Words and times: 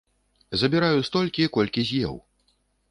Забіраю 0.61 1.05
столькі, 1.11 1.49
колькі 1.59 1.81
з'еў. 1.93 2.21